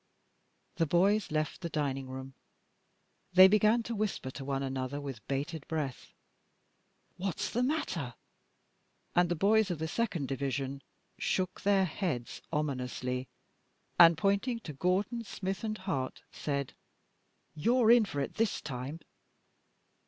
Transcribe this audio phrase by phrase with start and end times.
[0.77, 2.33] The boys left the dining room.
[3.33, 6.11] They began to whisper to one another with bated breath.
[7.17, 8.15] "What's the matter?"
[9.15, 10.81] And the boys of the second division
[11.19, 13.27] shook their heads ominously,
[13.99, 16.73] and pointing to Gordon, Smith, and Hart, said:
[17.53, 19.01] "You're in for it this time!"